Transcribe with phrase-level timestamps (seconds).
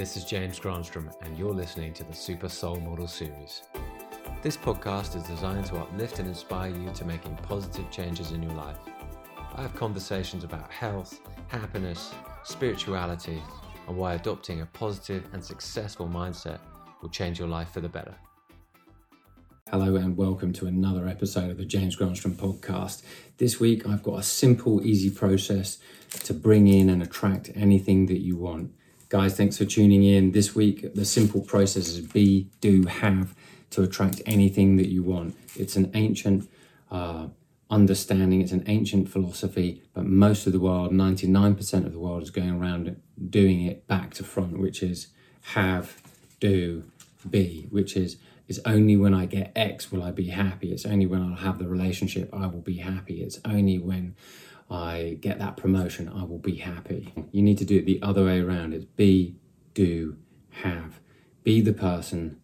[0.00, 3.64] This is James Granstrom, and you're listening to the Super Soul Model Series.
[4.40, 8.54] This podcast is designed to uplift and inspire you to making positive changes in your
[8.54, 8.78] life.
[9.54, 12.14] I have conversations about health, happiness,
[12.44, 13.42] spirituality,
[13.88, 16.60] and why adopting a positive and successful mindset
[17.02, 18.14] will change your life for the better.
[19.70, 23.02] Hello and welcome to another episode of the James Granstrom podcast.
[23.36, 25.76] This week I've got a simple, easy process
[26.24, 28.72] to bring in and attract anything that you want.
[29.10, 30.30] Guys, thanks for tuning in.
[30.30, 33.34] This week, the simple process is be, do, have
[33.70, 35.36] to attract anything that you want.
[35.56, 36.48] It's an ancient
[36.92, 37.26] uh,
[37.68, 42.30] understanding, it's an ancient philosophy, but most of the world, 99% of the world, is
[42.30, 45.08] going around doing it back to front, which is
[45.54, 46.00] have,
[46.38, 46.84] do,
[47.28, 48.16] be, which is
[48.46, 50.72] it's only when I get X will I be happy.
[50.72, 53.22] It's only when I'll have the relationship I will be happy.
[53.22, 54.14] It's only when
[54.70, 57.12] I get that promotion, I will be happy.
[57.32, 58.72] You need to do it the other way around.
[58.72, 59.36] It's be,
[59.74, 60.16] do,
[60.50, 61.00] have.
[61.42, 62.38] Be the person,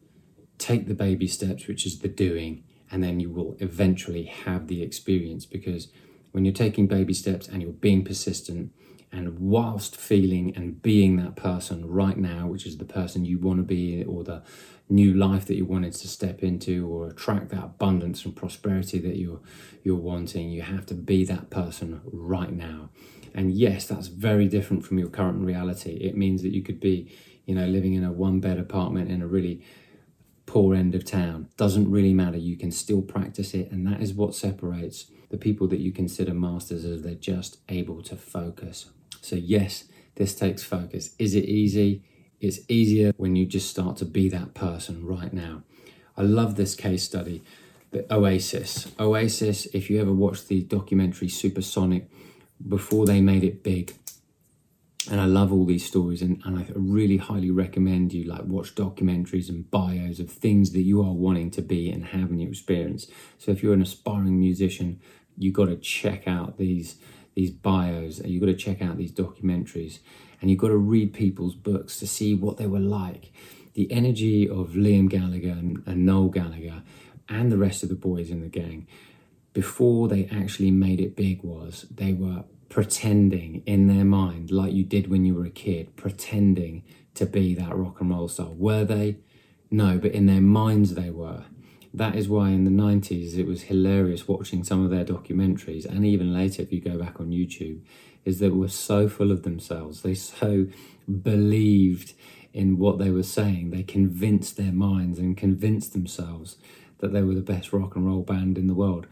[0.59, 4.83] take the baby steps, which is the doing, and then you will eventually have the
[4.83, 5.89] experience because
[6.33, 8.72] when you're taking baby steps and you're being persistent,
[9.12, 13.59] and whilst feeling and being that person right now, which is the person you want
[13.59, 14.43] to be, or the
[14.89, 19.17] new life that you wanted to step into, or attract that abundance and prosperity that
[19.17, 19.41] you're
[19.83, 22.91] you're wanting, you have to be that person right now.
[23.34, 25.93] And yes, that's very different from your current reality.
[25.93, 27.12] It means that you could be,
[27.45, 29.62] you know, living in a one bed apartment in a really
[30.47, 31.49] poor end of town.
[31.57, 32.39] Doesn't really matter.
[32.39, 36.34] You can still practice it, and that is what separates the people that you consider
[36.34, 38.86] masters as they're just able to focus
[39.27, 41.10] so, yes, this takes focus.
[41.19, 42.05] Is it easy?
[42.41, 45.62] It's easier when you just start to be that person right now.
[46.16, 47.42] I love this case study,
[47.91, 48.86] the Oasis.
[49.00, 52.08] Oasis, if you ever watched the documentary Supersonic
[52.69, 53.94] before they made it big,
[55.11, 58.75] and I love all these stories and, and I really highly recommend you like watch
[58.75, 62.50] documentaries and bios of things that you are wanting to be and have in your
[62.50, 63.06] experience.
[63.39, 65.00] So if you're an aspiring musician,
[65.37, 66.97] you got to check out these
[67.34, 69.99] these bios, and you've got to check out these documentaries,
[70.41, 73.31] and you've got to read people's books to see what they were like.
[73.75, 76.83] The energy of Liam Gallagher and, and Noel Gallagher
[77.28, 78.87] and the rest of the boys in the gang
[79.53, 84.84] before they actually made it big was they were pretending in their mind, like you
[84.84, 86.82] did when you were a kid, pretending
[87.15, 88.50] to be that rock and roll star.
[88.50, 89.16] Were they?
[89.71, 91.44] No, but in their minds they were.
[91.94, 96.04] That is why in the 90s it was hilarious watching some of their documentaries, and
[96.04, 97.81] even later, if you go back on YouTube,
[98.25, 100.03] is that were so full of themselves.
[100.03, 100.66] They so
[101.22, 102.12] believed
[102.53, 103.71] in what they were saying.
[103.71, 106.56] They convinced their minds and convinced themselves
[106.98, 109.06] that they were the best rock and roll band in the world.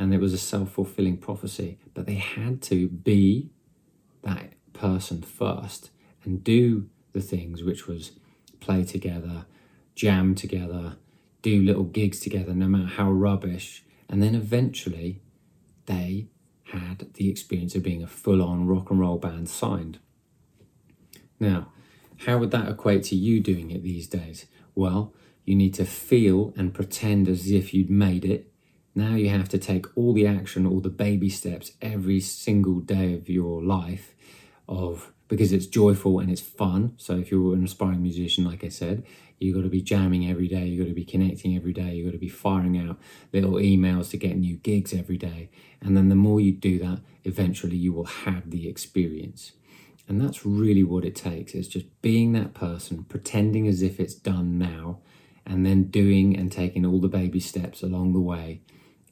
[0.00, 1.78] And it was a self fulfilling prophecy.
[1.92, 3.50] But they had to be
[4.22, 5.90] that person first
[6.24, 8.12] and do the things which was
[8.60, 9.44] play together,
[9.94, 10.96] jam together,
[11.42, 13.84] do little gigs together, no matter how rubbish.
[14.08, 15.20] And then eventually
[15.84, 16.28] they
[16.64, 19.98] had the experience of being a full on rock and roll band signed.
[21.38, 21.72] Now,
[22.24, 24.46] how would that equate to you doing it these days?
[24.74, 25.12] Well,
[25.44, 28.49] you need to feel and pretend as if you'd made it.
[28.94, 33.14] Now you have to take all the action, all the baby steps every single day
[33.14, 34.14] of your life
[34.68, 36.94] of because it's joyful and it's fun.
[36.96, 39.04] So if you're an aspiring musician, like I said,
[39.40, 40.66] You've got to be jamming every day.
[40.66, 41.94] You've got to be connecting every day.
[41.94, 42.98] You've got to be firing out
[43.32, 45.48] little emails to get new gigs every day.
[45.80, 49.52] And then the more you do that, eventually you will have the experience.
[50.06, 51.54] And that's really what it takes.
[51.54, 54.98] It's just being that person, pretending as if it's done now,
[55.46, 58.60] and then doing and taking all the baby steps along the way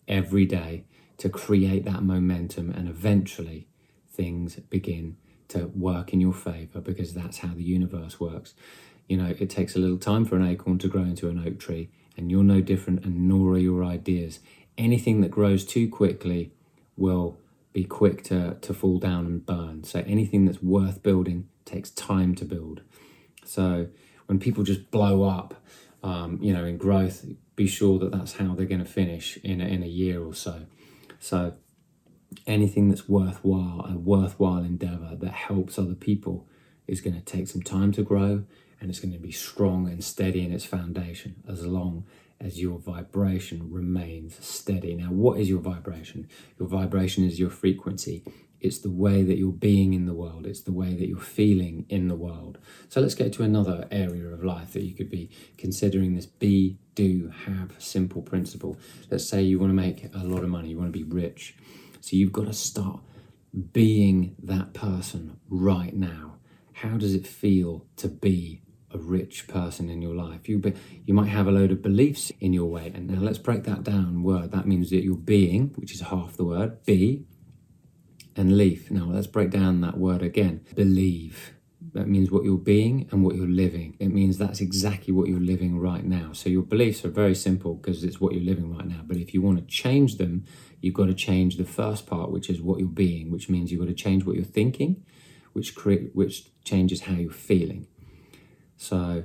[0.08, 0.84] every day
[1.18, 2.70] to create that momentum.
[2.70, 3.68] And eventually
[4.10, 5.16] things begin
[5.48, 8.54] to work in your favor because that's how the universe works.
[9.08, 11.58] You know, it takes a little time for an acorn to grow into an oak
[11.58, 14.40] tree, and you're no different, and nor are your ideas.
[14.76, 16.52] Anything that grows too quickly
[16.96, 17.38] will
[17.72, 19.84] be quick to, to fall down and burn.
[19.84, 22.82] So anything that's worth building takes time to build.
[23.44, 23.88] So
[24.26, 25.54] when people just blow up,
[26.02, 27.24] um, you know, in growth,
[27.58, 30.32] be sure that that's how they're going to finish in a, in a year or
[30.32, 30.66] so.
[31.18, 31.54] So
[32.46, 36.46] anything that's worthwhile, a worthwhile endeavor that helps other people
[36.86, 38.44] is going to take some time to grow
[38.80, 42.06] and it's going to be strong and steady in its foundation as long
[42.40, 44.94] as your vibration remains steady.
[44.94, 46.28] Now, what is your vibration?
[46.60, 48.22] Your vibration is your frequency.
[48.60, 50.46] It's the way that you're being in the world.
[50.46, 52.58] It's the way that you're feeling in the world.
[52.88, 56.78] So let's get to another area of life that you could be considering this be,
[56.94, 58.76] do, have simple principle.
[59.10, 61.54] Let's say you want to make a lot of money, you want to be rich.
[62.00, 63.00] So you've got to start
[63.72, 66.36] being that person right now.
[66.72, 70.48] How does it feel to be a rich person in your life.
[70.48, 70.72] You be,
[71.04, 72.90] you might have a load of beliefs in your way.
[72.94, 74.22] And now let's break that down.
[74.22, 77.26] Word that means that your being, which is half the word, be,
[78.38, 78.90] and leaf.
[78.90, 80.64] Now let's break down that word again.
[80.74, 81.52] Believe.
[81.94, 83.96] That means what you're being and what you're living.
[83.98, 86.32] It means that's exactly what you're living right now.
[86.32, 89.00] So your beliefs are very simple because it's what you're living right now.
[89.04, 90.44] But if you want to change them,
[90.80, 93.80] you've got to change the first part, which is what you're being, which means you've
[93.80, 95.04] got to change what you're thinking,
[95.54, 97.86] which create which changes how you're feeling.
[98.76, 99.24] So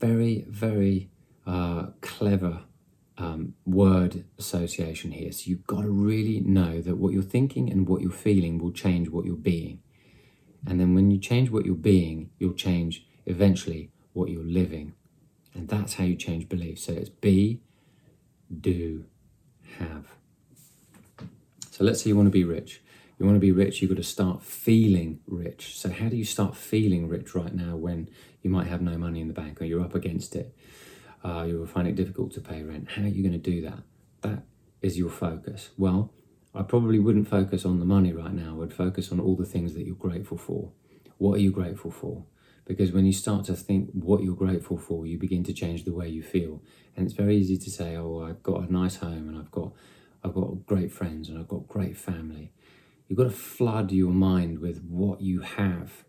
[0.00, 1.10] very, very
[1.46, 2.62] uh, clever
[3.22, 5.30] um, word association here.
[5.30, 8.72] So you've got to really know that what you're thinking and what you're feeling will
[8.72, 9.80] change what you're being.
[10.66, 14.94] And then when you change what you're being, you'll change eventually what you're living.
[15.54, 16.84] And that's how you change beliefs.
[16.84, 17.60] So it's be,
[18.60, 19.04] do,
[19.78, 20.06] have.
[21.70, 22.82] So let's say you want to be rich.
[23.18, 25.78] You want to be rich, you've got to start feeling rich.
[25.78, 28.08] So, how do you start feeling rich right now when
[28.42, 30.56] you might have no money in the bank or you're up against it?
[31.24, 32.90] Uh, you'll find it difficult to pay rent.
[32.92, 33.82] How are you going to do that?
[34.22, 34.42] That
[34.80, 35.70] is your focus.
[35.78, 36.12] Well,
[36.54, 38.50] I probably wouldn't focus on the money right now.
[38.50, 40.72] I would focus on all the things that you're grateful for.
[41.18, 42.24] What are you grateful for?
[42.64, 45.92] Because when you start to think what you're grateful for, you begin to change the
[45.92, 46.62] way you feel.
[46.96, 49.72] And it's very easy to say, "Oh, I've got a nice home, and I've got,
[50.22, 52.52] I've got great friends, and I've got great family."
[53.08, 56.04] You've got to flood your mind with what you have,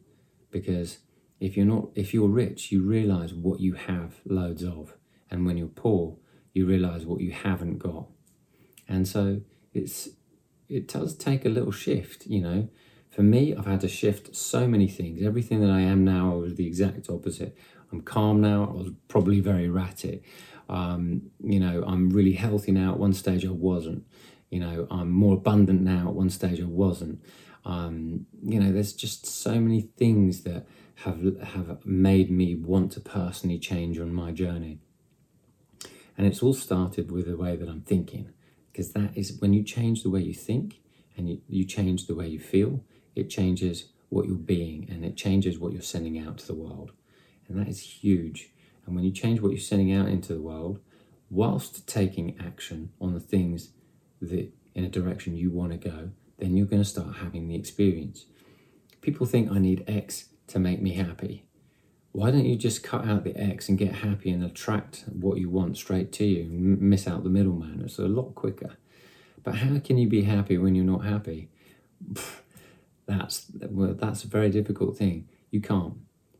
[0.52, 1.00] because
[1.40, 4.96] if you're not, if you're rich, you realize what you have loads of,
[5.34, 6.16] and when you're poor,
[6.54, 8.06] you realize what you haven't got.
[8.88, 9.42] And so
[9.74, 10.10] it's
[10.70, 12.70] it does take a little shift, you know.
[13.10, 15.22] For me, I've had to shift so many things.
[15.22, 17.56] Everything that I am now, I was the exact opposite.
[17.92, 18.64] I'm calm now.
[18.64, 20.24] I was probably very erratic.
[20.70, 22.94] Um, you know, I'm really healthy now.
[22.94, 24.06] At one stage, I wasn't.
[24.50, 26.08] You know, I'm more abundant now.
[26.08, 27.24] At one stage, I wasn't.
[27.66, 30.66] Um, you know, there's just so many things that
[30.96, 34.80] have have made me want to personally change on my journey.
[36.18, 38.32] And it's all started with the way that I'm thinking
[38.72, 40.82] because that is when you change the way you think
[41.18, 42.84] and you, you change the way you feel,
[43.16, 46.92] it changes what you're being and it changes what you're sending out to the world.
[47.48, 48.52] And that is huge.
[48.86, 50.80] And when you change what you're sending out into the world,
[51.30, 53.70] whilst taking action on the things
[54.22, 57.56] that in a direction you want to go, then you're going to start having the
[57.56, 58.26] experience.
[59.02, 61.46] People think I need X to make me happy.
[62.14, 65.50] Why don't you just cut out the X and get happy and attract what you
[65.50, 67.82] want straight to you and miss out the middleman?
[67.84, 68.78] It's a lot quicker.
[69.42, 71.50] But how can you be happy when you're not happy?
[73.08, 75.28] That's well, that's a very difficult thing.
[75.50, 75.96] You can't.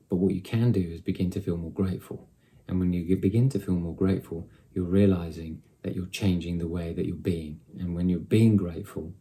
[0.10, 2.30] But what you can do is begin to feel more grateful.
[2.68, 6.94] And when you begin to feel more grateful, you're realizing that you're changing the way
[6.94, 7.62] that you're being.
[7.80, 9.14] And when you're being grateful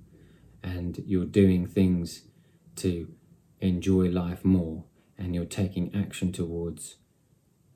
[0.62, 2.24] and you're doing things
[2.76, 3.08] to
[3.60, 4.84] enjoy life more,
[5.22, 6.96] and you're taking action towards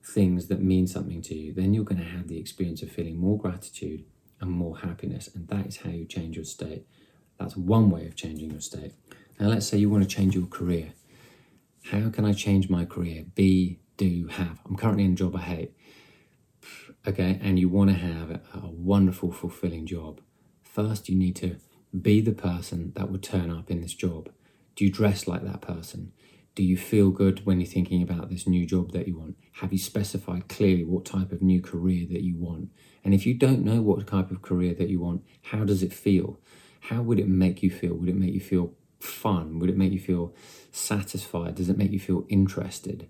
[0.04, 3.16] things that mean something to you, then you're going to have the experience of feeling
[3.16, 4.04] more gratitude
[4.40, 5.28] and more happiness.
[5.32, 6.86] And that is how you change your state.
[7.38, 8.92] That's one way of changing your state.
[9.38, 10.92] Now, let's say you want to change your career.
[11.84, 13.26] How can I change my career?
[13.34, 14.58] Be, do, have.
[14.66, 15.72] I'm currently in a job I hate.
[17.06, 20.20] Okay, and you want to have a wonderful, fulfilling job.
[20.64, 21.56] First, you need to
[21.98, 24.30] be the person that would turn up in this job.
[24.74, 26.12] Do you dress like that person?
[26.56, 29.36] Do you feel good when you're thinking about this new job that you want?
[29.60, 32.70] Have you specified clearly what type of new career that you want?
[33.04, 35.92] And if you don't know what type of career that you want, how does it
[35.92, 36.40] feel?
[36.80, 37.92] How would it make you feel?
[37.92, 39.58] Would it make you feel fun?
[39.58, 40.34] Would it make you feel
[40.72, 41.56] satisfied?
[41.56, 43.06] Does it make you feel interested?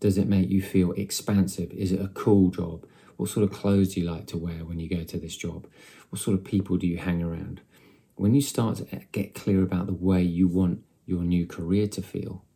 [0.00, 1.70] Does it make you feel expansive?
[1.72, 2.86] Is it a cool job?
[3.18, 5.66] What sort of clothes do you like to wear when you go to this job?
[6.08, 7.60] What sort of people do you hang around?
[8.14, 12.00] When you start to get clear about the way you want your new career to
[12.00, 12.46] feel,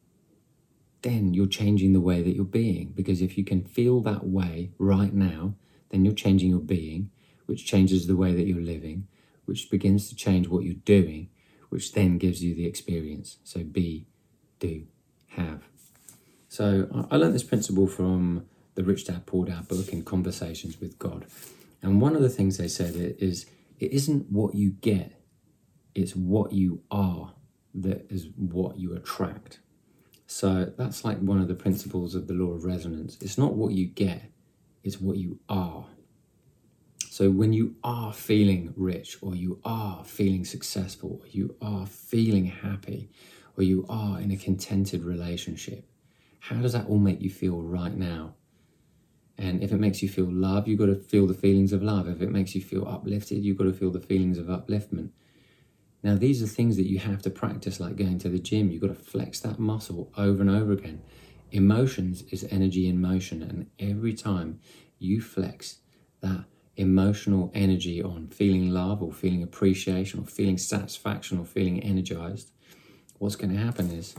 [1.02, 2.92] then you're changing the way that you're being.
[2.94, 5.54] Because if you can feel that way right now,
[5.90, 7.11] then you're changing your being,
[7.47, 9.06] which changes the way that you're living,
[9.44, 11.28] which begins to change what you're doing,
[11.68, 13.38] which then gives you the experience.
[13.44, 14.06] So be,
[14.59, 14.87] do,
[15.28, 15.62] have.
[16.49, 20.99] So I learned this principle from the Rich Dad Poor Dad book in Conversations with
[20.99, 21.26] God.
[21.82, 23.47] And one of the things they said is
[23.78, 25.21] it isn't what you get,
[25.94, 27.35] it's what you are
[27.75, 29.59] that is what you attract.
[30.33, 33.19] So that's like one of the principles of the law of resonance.
[33.21, 34.23] It's not what you get,
[34.83, 35.85] it's what you are.
[37.11, 42.47] So when you are feeling rich, or you are feeling successful, or you are feeling
[42.47, 43.11] happy,
[43.59, 45.87] or you are in a contented relationship,
[46.41, 48.35] how does that all make you feel right now?
[49.37, 52.09] And if it makes you feel love, you've got to feel the feelings of love.
[52.09, 55.11] If it makes you feel uplifted, you've got to feel the feelings of upliftment.
[56.02, 58.71] Now, these are things that you have to practice, like going to the gym.
[58.71, 61.02] You've got to flex that muscle over and over again.
[61.52, 64.59] Emotions is energy in motion, and every time
[64.99, 65.78] you flex
[66.21, 66.44] that
[66.76, 72.50] emotional energy on feeling love or feeling appreciation or feeling satisfaction or feeling energized,
[73.18, 74.14] what's going to happen is,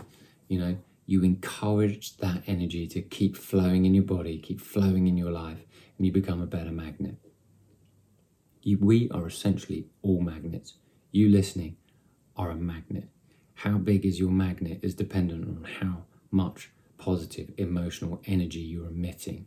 [0.48, 5.18] you know, you encourage that energy to keep flowing in your body, keep flowing in
[5.18, 5.66] your life,
[5.98, 7.16] and you become a better magnet.
[8.62, 10.76] You, we are essentially all magnets.
[11.16, 11.78] You listening
[12.36, 13.08] are a magnet.
[13.54, 19.46] How big is your magnet is dependent on how much positive emotional energy you're emitting.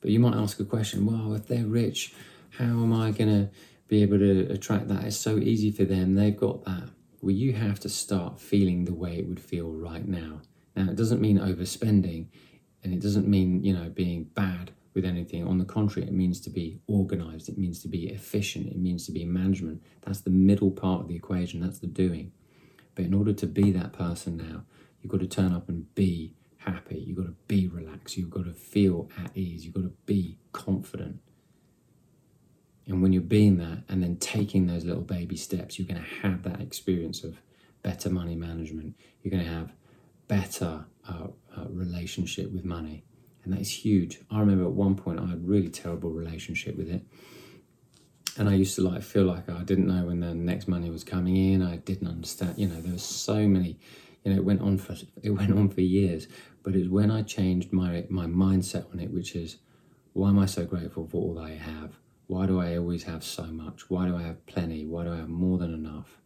[0.00, 2.14] But you might ask a question well, if they're rich,
[2.56, 3.50] how am I going to
[3.88, 5.04] be able to attract that?
[5.04, 6.88] It's so easy for them, they've got that.
[7.20, 10.40] Well, you have to start feeling the way it would feel right now.
[10.74, 12.28] Now, it doesn't mean overspending
[12.82, 15.46] and it doesn't mean, you know, being bad with anything.
[15.46, 19.06] On the contrary, it means to be organized, it means to be efficient, it means
[19.06, 19.80] to be management.
[20.02, 22.32] That's the middle part of the equation, that's the doing.
[22.96, 24.64] But in order to be that person now,
[25.00, 28.46] you've got to turn up and be happy, you've got to be relaxed, you've got
[28.46, 31.20] to feel at ease, you've got to be confident.
[32.88, 36.26] And when you're being that and then taking those little baby steps, you're going to
[36.26, 37.40] have that experience of
[37.84, 38.96] better money management.
[39.22, 39.72] You're going to have
[40.26, 43.04] better uh, uh, relationship with money,
[43.48, 44.20] and that is huge.
[44.30, 47.02] I remember at one point I had a really terrible relationship with it,
[48.36, 51.02] and I used to like feel like I didn't know when the next money was
[51.02, 51.62] coming in.
[51.62, 52.58] I didn't understand.
[52.58, 53.78] You know, there was so many.
[54.22, 56.28] You know, it went on for it went on for years.
[56.62, 59.56] But it's when I changed my my mindset on it, which is,
[60.12, 61.94] why am I so grateful for all I have?
[62.26, 63.88] Why do I always have so much?
[63.88, 64.84] Why do I have plenty?
[64.84, 66.18] Why do I have more than enough?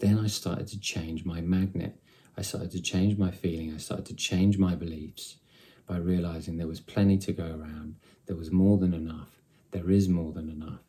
[0.00, 2.00] Then I started to change my magnet.
[2.36, 3.72] I started to change my feeling.
[3.72, 5.36] I started to change my beliefs
[5.86, 7.96] by realizing there was plenty to go around.
[8.26, 9.40] There was more than enough.
[9.70, 10.80] There is more than enough.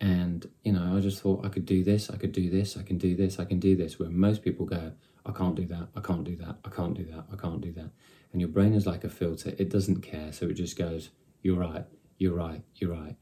[0.00, 2.82] And, you know, I just thought I could do this, I could do this, I
[2.82, 3.98] can do this, I can do this.
[3.98, 4.92] Where most people go,
[5.24, 7.72] I can't do that, I can't do that, I can't do that, I can't do
[7.72, 7.90] that.
[8.32, 10.32] And your brain is like a filter, it doesn't care.
[10.32, 11.10] So it just goes,
[11.42, 11.86] You're right,
[12.18, 13.16] you're right, you're right.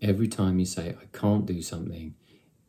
[0.00, 2.14] Every time you say, I can't do something,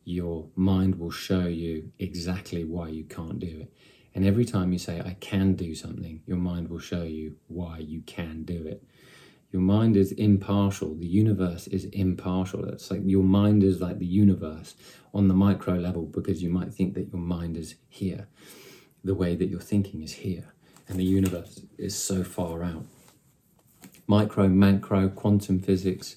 [0.04, 3.72] your mind will show you exactly why you can't do it.
[4.16, 7.80] And every time you say, I can do something, your mind will show you why
[7.80, 8.82] you can do it.
[9.52, 10.94] Your mind is impartial.
[10.94, 12.64] The universe is impartial.
[12.64, 14.74] It's like your mind is like the universe
[15.12, 18.26] on the micro level because you might think that your mind is here,
[19.04, 20.54] the way that your thinking is here,
[20.88, 22.86] and the universe is so far out.
[24.06, 26.16] Micro, macro, quantum physics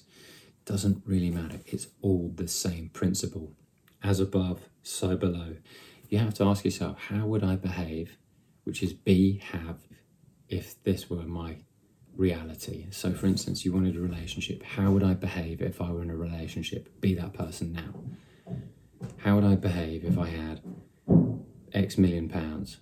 [0.64, 1.60] doesn't really matter.
[1.66, 3.52] It's all the same principle.
[4.02, 5.56] As above, so below
[6.10, 8.16] you have to ask yourself, how would I behave,
[8.64, 9.78] which is be, have,
[10.48, 11.58] if this were my
[12.16, 12.86] reality?
[12.90, 14.62] So, for instance, you wanted a relationship.
[14.62, 17.00] How would I behave if I were in a relationship?
[17.00, 18.66] Be that person now.
[19.18, 20.60] How would I behave if I had
[21.72, 22.78] X million pounds?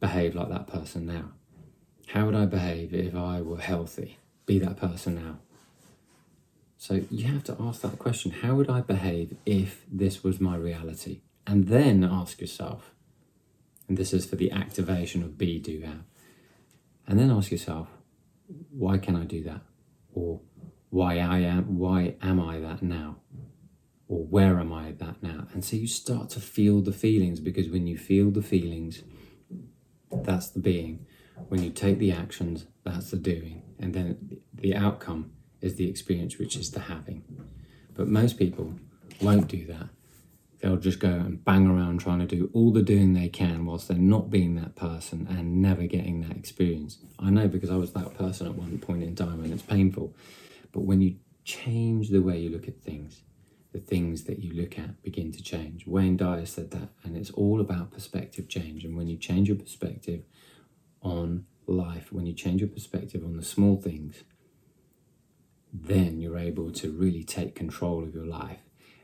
[0.00, 1.32] Behave like that person now.
[2.08, 4.18] How would I behave if I were healthy?
[4.46, 5.38] Be that person now.
[6.76, 10.56] So you have to ask that question how would I behave if this was my
[10.56, 11.20] reality?
[11.46, 12.94] And then ask yourself,
[13.88, 16.04] and this is for the activation of be, do, have,
[17.06, 17.88] and then ask yourself,
[18.70, 19.60] why can I do that?
[20.14, 20.40] Or
[20.90, 23.16] why I am why am I that now?
[24.08, 25.46] Or where am I that now?
[25.52, 29.02] And so you start to feel the feelings because when you feel the feelings,
[30.10, 31.06] that's the being.
[31.48, 33.62] When you take the actions, that's the doing.
[33.78, 37.24] And then the outcome is the experience, which is the having.
[37.94, 38.74] But most people
[39.20, 39.88] won't do that
[40.62, 43.88] they'll just go and bang around trying to do all the doing they can whilst
[43.88, 46.98] they're not being that person and never getting that experience.
[47.18, 50.14] I know because I was that person at one point in time and it's painful.
[50.70, 53.22] But when you change the way you look at things,
[53.72, 55.86] the things that you look at begin to change.
[55.86, 58.84] Wayne Dyer said that, and it's all about perspective change.
[58.84, 60.22] And when you change your perspective
[61.00, 64.22] on life, when you change your perspective on the small things,
[65.72, 68.60] then you're able to really take control of your life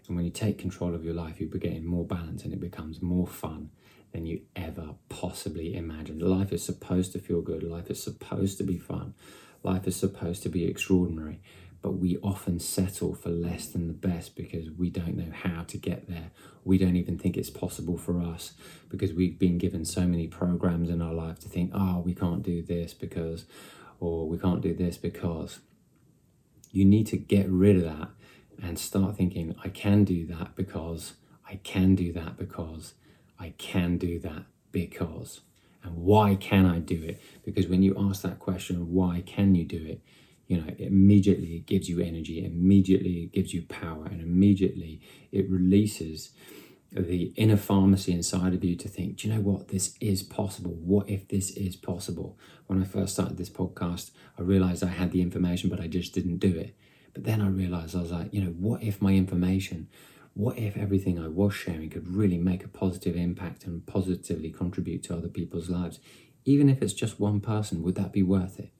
[0.08, 3.02] and when you take control of your life, you begin more balance and it becomes
[3.02, 3.70] more fun
[4.12, 6.22] than you ever possibly imagined.
[6.22, 9.14] Life is supposed to feel good, life is supposed to be fun,
[9.62, 11.40] life is supposed to be extraordinary.
[11.80, 15.76] But we often settle for less than the best because we don't know how to
[15.76, 16.32] get there.
[16.64, 18.54] We don't even think it's possible for us
[18.88, 22.42] because we've been given so many programs in our life to think, oh, we can't
[22.42, 23.44] do this because,
[24.00, 25.60] or we can't do this because.
[26.70, 28.10] You need to get rid of that
[28.62, 31.14] and start thinking, I can do that because,
[31.48, 32.94] I can do that because,
[33.38, 35.40] I can do that because.
[35.82, 37.20] And why can I do it?
[37.44, 40.02] Because when you ask that question, why can you do it?
[40.46, 45.00] You know, immediately it gives you energy, immediately it gives you power, and immediately
[45.30, 46.30] it releases
[46.90, 49.68] the inner pharmacy inside of you to think, do you know what?
[49.68, 50.72] This is possible.
[50.72, 52.38] What if this is possible?
[52.66, 56.14] When I first started this podcast, I realized I had the information, but I just
[56.14, 56.74] didn't do it.
[57.18, 59.88] But then I realized I was like, you know, what if my information,
[60.34, 65.02] what if everything I was sharing could really make a positive impact and positively contribute
[65.02, 65.98] to other people's lives?
[66.44, 68.70] Even if it's just one person, would that be worth it?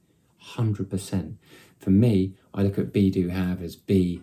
[0.54, 1.34] 100%.
[1.80, 4.22] For me, I look at be, do, have as be,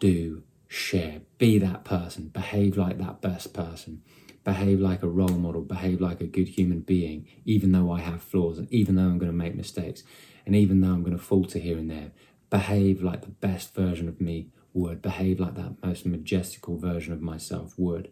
[0.00, 1.22] do, share.
[1.38, 2.28] Be that person.
[2.28, 4.02] Behave like that best person.
[4.44, 5.62] Behave like a role model.
[5.62, 9.16] Behave like a good human being, even though I have flaws and even though I'm
[9.16, 10.02] going to make mistakes
[10.44, 12.12] and even though I'm going to falter here and there.
[12.50, 15.02] Behave like the best version of me would.
[15.02, 18.10] Behave like that most majestical version of myself would.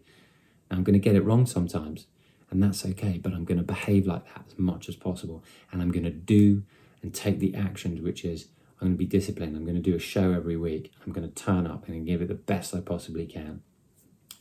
[0.69, 2.07] Now, I'm going to get it wrong sometimes,
[2.49, 5.43] and that's okay, but I'm going to behave like that as much as possible.
[5.71, 6.63] And I'm going to do
[7.01, 8.47] and take the actions, which is
[8.81, 9.55] I'm going to be disciplined.
[9.55, 10.91] I'm going to do a show every week.
[11.05, 13.61] I'm going to turn up and give it the best I possibly can.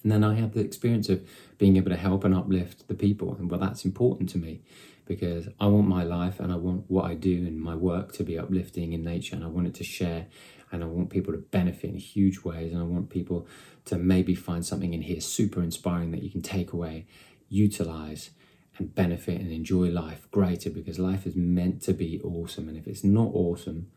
[0.02, 3.34] And then I have the experience of being able to help and uplift the people.
[3.34, 4.60] And well, that's important to me
[5.06, 8.24] because I want my life and I want what I do and my work to
[8.24, 9.36] be uplifting in nature.
[9.36, 10.26] And I want it to share
[10.72, 12.72] and I want people to benefit in huge ways.
[12.72, 13.46] And I want people
[13.86, 17.06] to maybe find something in here super inspiring that you can take away,
[17.48, 18.30] utilize,
[18.78, 22.68] and benefit and enjoy life greater because life is meant to be awesome.
[22.68, 23.90] And if it's not awesome,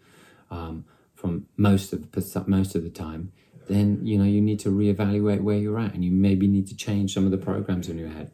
[0.51, 0.85] um,
[1.15, 3.31] from most of the, most of the time,
[3.67, 6.75] then you know you need to reevaluate where you're at, and you maybe need to
[6.75, 8.31] change some of the programs in your head.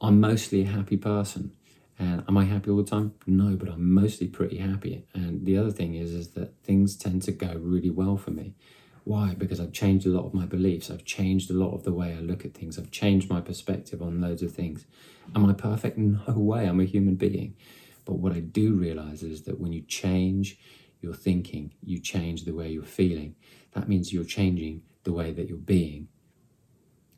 [0.00, 1.52] I'm mostly a happy person,
[1.98, 3.14] and am I happy all the time?
[3.26, 5.04] No, but I'm mostly pretty happy.
[5.14, 8.54] And the other thing is, is that things tend to go really well for me.
[9.04, 9.34] Why?
[9.34, 10.90] Because I've changed a lot of my beliefs.
[10.90, 12.78] I've changed a lot of the way I look at things.
[12.78, 14.84] I've changed my perspective on loads of things.
[15.34, 15.96] Am I perfect?
[15.98, 16.66] No way.
[16.66, 17.54] I'm a human being.
[18.04, 20.58] But what I do realize is that when you change
[21.00, 23.34] you're thinking, you change the way you're feeling.
[23.72, 26.08] That means you're changing the way that you're being.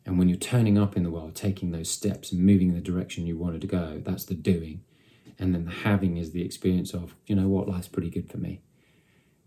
[0.09, 2.81] And when you're turning up in the world, taking those steps and moving in the
[2.81, 4.81] direction you wanted to go, that's the doing.
[5.39, 8.39] And then the having is the experience of, you know what, life's pretty good for
[8.39, 8.63] me.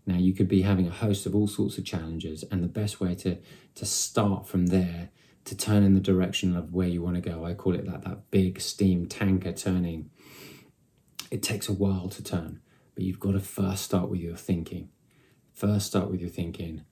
[0.06, 3.00] Now, you could be having a host of all sorts of challenges, and the best
[3.00, 3.38] way to,
[3.74, 5.08] to start from there
[5.46, 8.04] to turn in the direction of where you want to go, I call it that,
[8.04, 10.10] that big steam tanker turning.
[11.32, 12.60] It takes a while to turn.
[12.94, 14.90] But you've got to first start with your thinking.
[15.52, 16.84] First, start with your thinking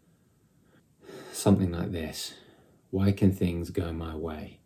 [1.32, 2.34] something like this
[2.90, 4.58] Why can things go my way?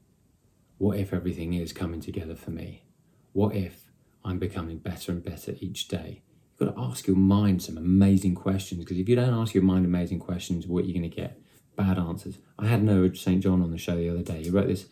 [0.78, 2.84] What if everything is coming together for me?
[3.32, 3.90] What if
[4.24, 6.22] I'm becoming better and better each day?
[6.58, 9.62] You've got to ask your mind some amazing questions because if you don't ask your
[9.62, 11.38] mind amazing questions, what are you going to get?
[11.76, 12.38] Bad answers.
[12.58, 13.42] I had Noah St.
[13.42, 14.42] John on the show the other day.
[14.42, 14.86] He wrote this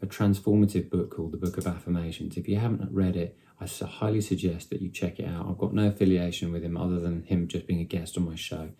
[0.00, 2.38] a transformative book called The Book of Afformations.
[2.38, 5.46] If you haven't read it, I highly suggest that you check it out.
[5.46, 8.34] I've got no affiliation with him other than him just being a guest on my
[8.34, 8.70] show.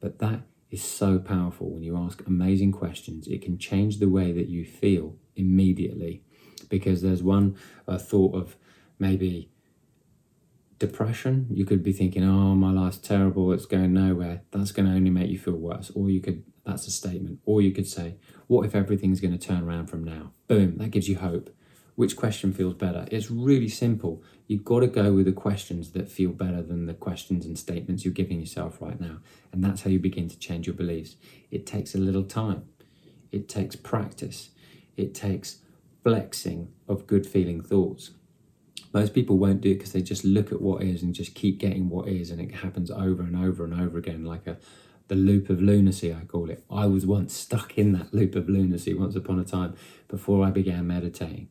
[0.00, 0.42] But that
[0.72, 3.28] is so powerful when you ask amazing questions.
[3.28, 6.22] It can change the way that you feel immediately
[6.70, 7.56] because there's one
[7.86, 8.56] uh, thought of
[8.98, 9.50] maybe
[10.78, 11.46] depression.
[11.50, 14.42] You could be thinking, oh, my life's terrible, it's going nowhere.
[14.50, 15.92] That's going to only make you feel worse.
[15.94, 17.40] Or you could, that's a statement.
[17.44, 20.32] Or you could say, what if everything's going to turn around from now?
[20.48, 21.54] Boom, that gives you hope
[21.94, 23.06] which question feels better?
[23.10, 24.22] It's really simple.
[24.46, 28.04] You've got to go with the questions that feel better than the questions and statements
[28.04, 29.18] you're giving yourself right now.
[29.52, 31.16] And that's how you begin to change your beliefs.
[31.50, 32.64] It takes a little time,
[33.30, 34.50] it takes practice,
[34.96, 35.58] it takes
[36.02, 38.10] flexing of good feeling thoughts.
[38.92, 41.58] Most people won't do it because they just look at what is and just keep
[41.58, 44.58] getting what is, and it happens over and over and over again, like a
[45.08, 46.64] the loop of lunacy, I call it.
[46.70, 49.74] I was once stuck in that loop of lunacy once upon a time
[50.08, 51.48] before I began meditating.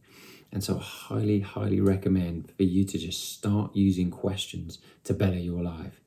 [0.52, 5.64] And so, highly, highly recommend for you to just start using questions to better your
[5.64, 6.02] life.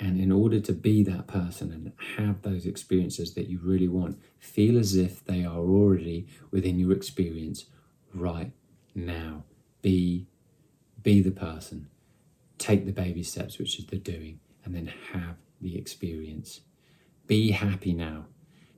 [0.00, 4.18] And in order to be that person and have those experiences that you really want,
[4.38, 7.66] feel as if they are already within your experience
[8.12, 8.50] right
[8.94, 9.44] now.
[9.82, 10.26] Be,
[11.02, 11.88] be the person.
[12.58, 16.62] Take the baby steps, which is the doing, and then have the experience.
[17.28, 18.26] Be happy now.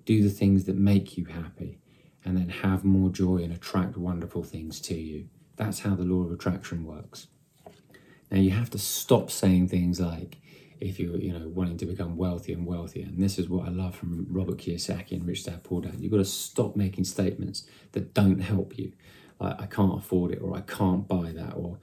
[0.04, 1.78] Do the things that make you happy
[2.26, 5.28] and then have more joy and attract wonderful things to you.
[5.54, 7.28] That's how the law of attraction works.
[8.30, 10.38] Now you have to stop saying things like,
[10.78, 13.70] if you're you know wanting to become wealthier and wealthier, and this is what I
[13.70, 15.94] love from Robert Kiyosaki and Rich Dad Poor Dad.
[16.00, 18.92] You've got to stop making statements that don't help you,
[19.40, 21.78] like I can't afford it, or I can't buy that, or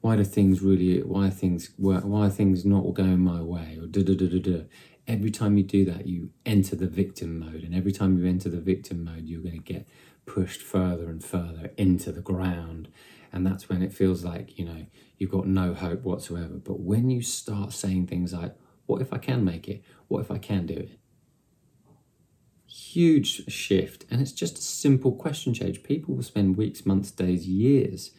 [0.00, 3.86] why do things really, why things work, why are things not going my way, or
[3.86, 4.64] da da da da da
[5.08, 7.64] every time you do that, you enter the victim mode.
[7.64, 9.88] And every time you enter the victim mode, you're going to get
[10.26, 12.88] pushed further and further into the ground.
[13.32, 16.54] And that's when it feels like, you know, you've got no hope whatsoever.
[16.54, 18.54] But when you start saying things like,
[18.86, 19.82] what if I can make it?
[20.06, 20.98] What if I can do it?
[22.68, 24.04] huge shift.
[24.10, 25.82] And it's just a simple question change.
[25.82, 28.12] People will spend weeks, months, days, years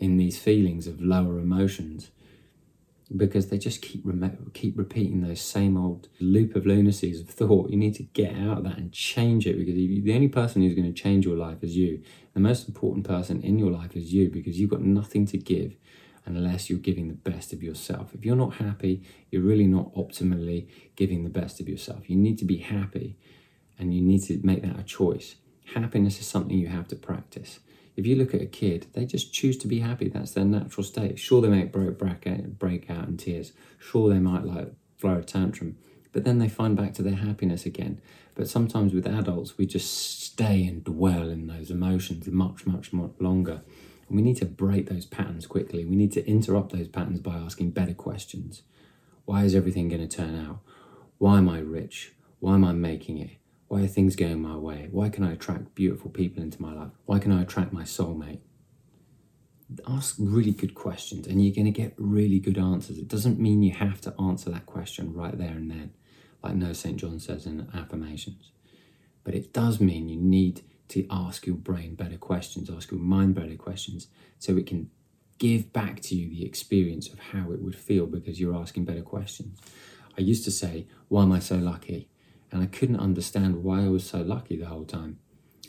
[0.00, 2.10] in these feelings of lower emotions
[3.16, 7.70] because they just keep rem- keep repeating those same old loop of lunacies of thought.
[7.70, 10.62] You need to get out of that and change it because you, the only person
[10.62, 12.02] who's going to change your life is you.
[12.34, 15.76] The most important person in your life is you because you've got nothing to give
[16.26, 18.14] unless you're giving the best of yourself.
[18.14, 22.10] If you're not happy, you're really not optimally giving the best of yourself.
[22.10, 23.16] You need to be happy
[23.78, 25.36] and you need to make that a choice.
[25.74, 27.60] Happiness is something you have to practice.
[27.98, 30.08] If you look at a kid, they just choose to be happy.
[30.08, 31.18] That's their natural state.
[31.18, 33.52] Sure, they might break, break out in tears.
[33.80, 35.76] Sure, they might like throw a tantrum,
[36.12, 38.00] but then they find back to their happiness again.
[38.36, 43.62] But sometimes with adults, we just stay and dwell in those emotions much, much, longer.
[44.08, 45.84] And we need to break those patterns quickly.
[45.84, 48.62] We need to interrupt those patterns by asking better questions.
[49.24, 50.60] Why is everything going to turn out?
[51.18, 52.12] Why am I rich?
[52.38, 53.38] Why am I making it?
[53.68, 54.88] Why are things going my way?
[54.90, 56.90] Why can I attract beautiful people into my life?
[57.04, 58.40] Why can I attract my soulmate?
[59.86, 62.96] Ask really good questions and you're going to get really good answers.
[62.96, 65.92] It doesn't mean you have to answer that question right there and then,
[66.42, 66.96] like Noah St.
[66.96, 68.50] John says in afformations.
[69.22, 73.34] But it does mean you need to ask your brain better questions, ask your mind
[73.34, 74.90] better questions, so it can
[75.36, 79.02] give back to you the experience of how it would feel because you're asking better
[79.02, 79.58] questions.
[80.16, 82.08] I used to say, Why am I so lucky?
[82.50, 85.18] And I couldn't understand why I was so lucky the whole time.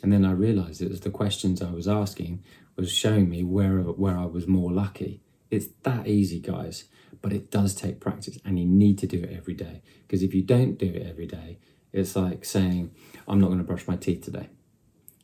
[0.02, 2.42] And then I realized it was the questions I was asking
[2.76, 5.20] was showing me where where I was more lucky.
[5.50, 6.84] It's that easy, guys,
[7.20, 9.82] but it does take practice and you need to do it every day.
[10.06, 11.58] Because if you don't do it every day,
[11.92, 12.92] it's like saying,
[13.26, 14.48] I'm not going to brush my teeth today.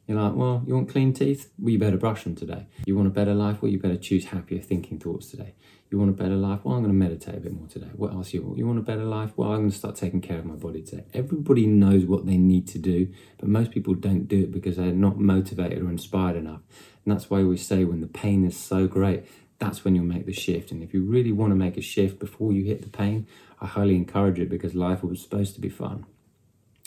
[0.06, 1.50] You're like, well, you want clean teeth?
[1.58, 2.66] Well, you better brush them today.
[2.86, 3.62] You want a better life?
[3.62, 5.54] Well, you better choose happier thinking thoughts today.
[5.90, 6.60] You want a better life?
[6.64, 7.90] Well, I'm going to meditate a bit more today.
[7.94, 8.58] What else you want?
[8.58, 9.32] You want a better life?
[9.36, 11.04] Well, I'm going to start taking care of my body today.
[11.14, 14.92] Everybody knows what they need to do, but most people don't do it because they're
[14.92, 16.60] not motivated or inspired enough.
[17.04, 19.26] And that's why we say when the pain is so great,
[19.58, 20.72] that's when you'll make the shift.
[20.72, 23.28] And if you really want to make a shift before you hit the pain,
[23.60, 26.04] I highly encourage it because life was supposed to be fun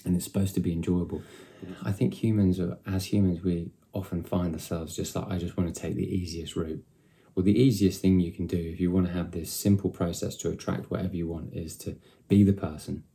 [0.06, 1.22] and it's supposed to be enjoyable.
[1.84, 5.74] I think humans, are, as humans, we often find ourselves just like, I just want
[5.74, 6.84] to take the easiest route.
[7.40, 10.36] Well, the easiest thing you can do if you want to have this simple process
[10.36, 11.96] to attract whatever you want is to
[12.28, 13.06] be the person,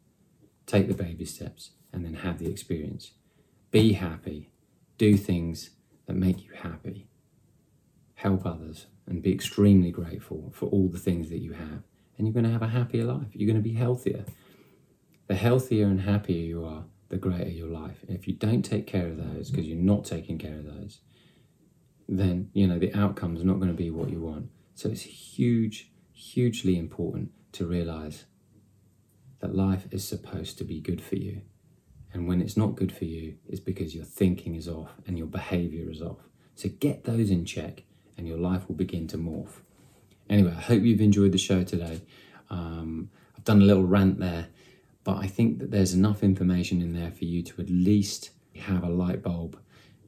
[0.64, 3.10] take the baby steps, and then have the experience.
[3.70, 4.48] Be happy,
[4.96, 5.72] do things
[6.06, 7.06] that make you happy,
[8.14, 11.82] help others, and be extremely grateful for all the things that you have.
[12.16, 13.28] And you're going to have a happier life.
[13.34, 14.24] You're going to be healthier.
[15.26, 18.02] The healthier and happier you are, the greater your life.
[18.08, 21.00] And if you don't take care of those because you're not taking care of those,
[22.08, 24.50] then you know the outcome is not going to be what you want.
[24.74, 28.24] So it's huge, hugely important to realize
[29.40, 31.42] that life is supposed to be good for you.
[32.12, 35.26] And when it's not good for you, it's because your thinking is off and your
[35.26, 36.28] behavior is off.
[36.54, 37.82] So get those in check
[38.16, 39.60] and your life will begin to morph.
[40.30, 42.00] Anyway, I hope you've enjoyed the show today.
[42.50, 44.48] Um, I've done a little rant there
[45.04, 48.82] but I think that there's enough information in there for you to at least have
[48.82, 49.58] a light bulb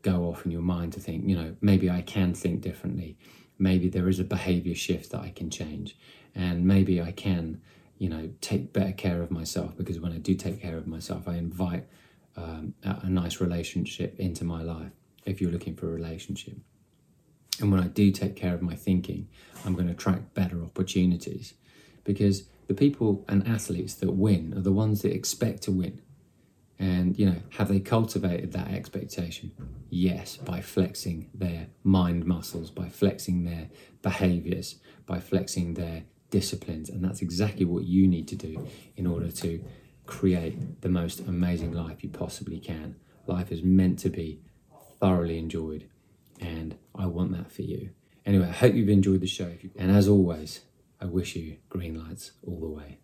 [0.06, 3.18] go off in your mind to think, you know, maybe I can think differently.
[3.58, 5.98] Maybe there is a behavior shift that I can change.
[6.32, 7.60] And maybe I can,
[7.98, 11.26] you know, take better care of myself because when I do take care of myself,
[11.26, 11.88] I invite
[12.36, 14.92] um, a, nice relationship into my life
[15.24, 16.56] if you're looking for a relationship.
[17.60, 19.26] And when I do take care of my thinking,
[19.64, 21.54] I'm going to attract better opportunities
[22.04, 26.02] because the people and athletes that win are the ones that expect to win.
[26.78, 29.52] And, you know, have they cultivated that expectation?
[29.88, 33.68] Yes, by flexing their mind muscles, by flexing their
[34.02, 36.90] behaviors, by flexing their disciplines.
[36.90, 39.64] And that's exactly what you need to do in order to
[40.04, 42.96] create the most amazing life you possibly can.
[43.26, 44.40] Life is meant to be
[45.00, 45.88] thoroughly enjoyed,
[46.40, 47.90] and I want that for you.
[48.24, 49.52] Anyway, I hope you've enjoyed the show.
[49.76, 50.62] And as always,
[51.00, 52.98] I wish you green lights all the way.